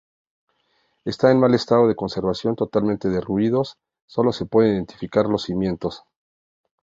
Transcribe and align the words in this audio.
Están 1.05 1.33
en 1.33 1.39
mal 1.41 1.53
estado 1.53 1.87
de 1.87 1.95
conservación, 1.95 2.55
totalmente 2.55 3.07
derruidos, 3.07 3.77
sólo 4.07 4.33
se 4.33 4.47
pueden 4.47 4.73
identificar 4.73 5.27
los 5.27 5.43
cimientos. 5.43 6.05